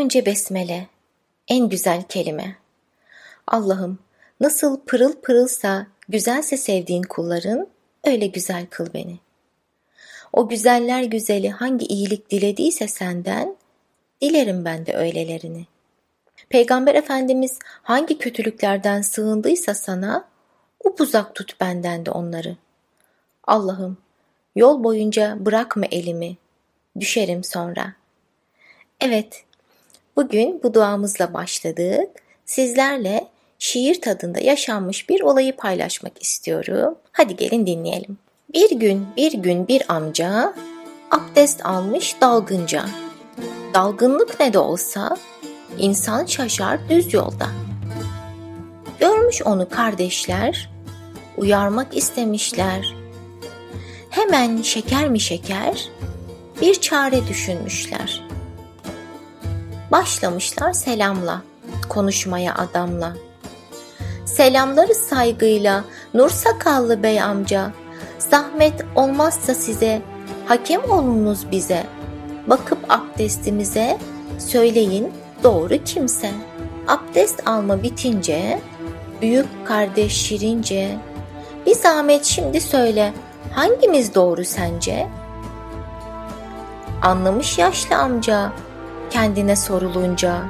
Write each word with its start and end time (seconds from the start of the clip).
Önce 0.00 0.26
besmele, 0.26 0.86
en 1.48 1.68
güzel 1.68 2.02
kelime. 2.02 2.56
Allah'ım 3.46 3.98
nasıl 4.40 4.80
pırıl 4.80 5.12
pırılsa, 5.12 5.86
güzelse 6.08 6.56
sevdiğin 6.56 7.02
kulların, 7.02 7.66
öyle 8.04 8.26
güzel 8.26 8.66
kıl 8.66 8.94
beni. 8.94 9.18
O 10.32 10.48
güzeller 10.48 11.02
güzeli 11.02 11.50
hangi 11.50 11.86
iyilik 11.86 12.30
dilediyse 12.30 12.88
senden, 12.88 13.56
dilerim 14.22 14.64
ben 14.64 14.86
de 14.86 14.96
öylelerini. 14.96 15.66
Peygamber 16.48 16.94
Efendimiz 16.94 17.58
hangi 17.82 18.18
kötülüklerden 18.18 19.02
sığındıysa 19.02 19.74
sana, 19.74 20.28
upuzak 20.84 21.34
tut 21.34 21.60
benden 21.60 22.06
de 22.06 22.10
onları. 22.10 22.56
Allah'ım, 23.44 23.98
yol 24.56 24.84
boyunca 24.84 25.36
bırakma 25.40 25.86
elimi, 25.90 26.36
düşerim 27.00 27.44
sonra. 27.44 27.94
Evet, 29.00 29.44
bugün 30.16 30.60
bu 30.62 30.74
duamızla 30.74 31.34
başladık. 31.34 32.10
Sizlerle 32.44 33.28
şiir 33.58 34.00
tadında 34.00 34.40
yaşanmış 34.40 35.08
bir 35.08 35.20
olayı 35.20 35.56
paylaşmak 35.56 36.22
istiyorum. 36.22 36.94
Hadi 37.12 37.36
gelin 37.36 37.66
dinleyelim. 37.66 38.18
Bir 38.54 38.70
gün 38.70 39.06
bir 39.16 39.32
gün 39.32 39.68
bir 39.68 39.82
amca 39.88 40.54
abdest 41.10 41.66
almış 41.66 42.20
dalgınca. 42.20 42.84
Dalgınlık 43.74 44.40
ne 44.40 44.52
de 44.52 44.58
olsa 44.58 45.16
insan 45.78 46.26
şaşar 46.26 46.88
düz 46.88 47.14
yolda. 47.14 47.46
Görmüş 49.00 49.42
onu 49.42 49.68
kardeşler, 49.68 50.70
uyarmak 51.36 51.96
istemişler. 51.96 52.96
Hemen 54.10 54.62
şeker 54.62 55.08
mi 55.08 55.20
şeker 55.20 55.88
bir 56.60 56.74
çare 56.74 57.28
düşünmüşler. 57.28 58.29
Başlamışlar 59.92 60.72
selamla, 60.72 61.42
konuşmaya 61.88 62.54
adamla. 62.54 63.16
Selamları 64.24 64.94
saygıyla 64.94 65.84
Nur 66.14 66.30
Sakallı 66.30 67.02
Bey 67.02 67.22
amca, 67.22 67.72
zahmet 68.18 68.84
olmazsa 68.94 69.54
size, 69.54 70.02
hakem 70.46 70.90
olunuz 70.90 71.50
bize. 71.50 71.86
Bakıp 72.46 72.78
abdestimize, 72.88 73.98
söyleyin 74.38 75.12
doğru 75.44 75.84
kimse. 75.84 76.30
Abdest 76.88 77.48
alma 77.48 77.82
bitince, 77.82 78.60
büyük 79.22 79.46
kardeş 79.64 80.12
şirince, 80.12 80.96
bir 81.66 81.74
zahmet 81.74 82.24
şimdi 82.24 82.60
söyle, 82.60 83.12
hangimiz 83.52 84.14
doğru 84.14 84.44
sence? 84.44 85.08
Anlamış 87.02 87.58
yaşlı 87.58 87.96
amca, 87.96 88.52
kendine 89.10 89.56
sorulunca. 89.56 90.42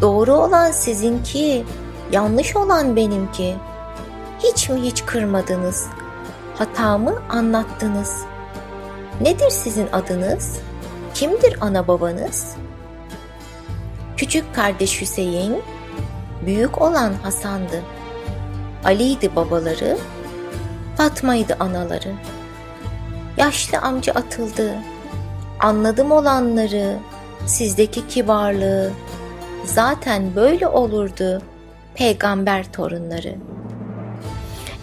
Doğru 0.00 0.32
olan 0.32 0.70
sizinki, 0.70 1.64
yanlış 2.12 2.56
olan 2.56 2.96
benimki. 2.96 3.56
Hiç 4.42 4.68
mi 4.70 4.80
hiç 4.82 5.06
kırmadınız? 5.06 5.86
Hatamı 6.54 7.22
anlattınız. 7.30 8.22
Nedir 9.20 9.50
sizin 9.50 9.88
adınız? 9.92 10.58
Kimdir 11.14 11.56
ana 11.60 11.88
babanız? 11.88 12.56
Küçük 14.16 14.54
kardeş 14.54 15.00
Hüseyin, 15.00 15.62
büyük 16.46 16.82
olan 16.82 17.12
Hasan'dı. 17.22 17.82
Ali'ydi 18.84 19.36
babaları, 19.36 19.98
Fatma'ydı 20.96 21.56
anaları. 21.60 22.12
Yaşlı 23.36 23.78
amca 23.78 24.12
atıldı. 24.12 24.74
Anladım 25.60 26.12
olanları, 26.12 26.98
sizdeki 27.46 28.08
kibarlığı. 28.08 28.90
Zaten 29.64 30.34
böyle 30.36 30.66
olurdu 30.66 31.42
peygamber 31.94 32.72
torunları. 32.72 33.34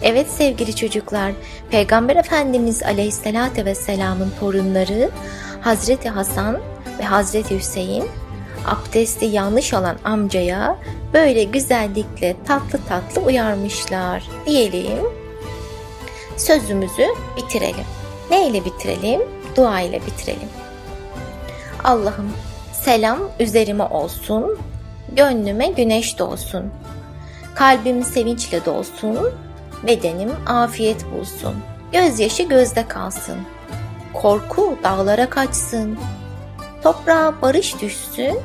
Evet 0.02 0.30
sevgili 0.30 0.76
çocuklar, 0.76 1.32
Peygamber 1.70 2.16
Efendimiz 2.16 2.82
Aleyhisselatü 2.82 3.64
Vesselam'ın 3.64 4.32
torunları 4.40 5.10
Hazreti 5.60 6.08
Hasan 6.08 6.60
ve 6.98 7.02
Hazreti 7.02 7.58
Hüseyin 7.58 8.04
abdesti 8.66 9.24
yanlış 9.24 9.74
olan 9.74 9.96
amcaya 10.04 10.78
böyle 11.12 11.44
güzellikle 11.44 12.36
tatlı 12.46 12.78
tatlı 12.88 13.20
uyarmışlar 13.22 14.28
diyelim. 14.46 15.04
Sözümüzü 16.36 17.06
bitirelim. 17.36 17.86
Ne 18.30 18.48
ile 18.48 18.64
bitirelim? 18.64 19.20
Dua 19.56 19.80
ile 19.80 20.00
bitirelim. 20.06 20.48
Allah'ım 21.84 22.32
selam 22.84 23.18
üzerime 23.40 23.84
olsun, 23.84 24.58
gönlüme 25.12 25.66
güneş 25.66 26.18
doğsun. 26.18 26.72
Kalbim 27.54 28.02
sevinçle 28.02 28.64
dolsun, 28.64 29.18
bedenim 29.86 30.30
afiyet 30.46 31.04
bulsun. 31.12 31.54
Gözyaşı 31.92 32.42
gözde 32.42 32.88
kalsın. 32.88 33.38
Korku 34.12 34.78
dağlara 34.82 35.30
kaçsın. 35.30 35.98
Toprağa 36.82 37.34
barış 37.42 37.80
düşsün, 37.80 38.40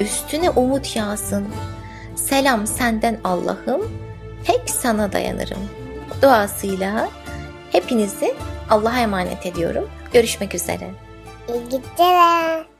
üstüne 0.00 0.50
umut 0.50 0.96
yağsın. 0.96 1.48
Selam 2.16 2.66
senden 2.66 3.18
Allah'ım, 3.24 3.82
tek 4.44 4.70
sana 4.70 5.12
dayanırım. 5.12 5.68
Duasıyla 6.22 7.08
hepinizi 7.72 8.34
Allah'a 8.70 9.00
emanet 9.00 9.46
ediyorum. 9.46 9.88
Görüşmek 10.12 10.54
üzere. 10.54 10.90
İyi 11.48 11.62
geceler. 11.64 12.77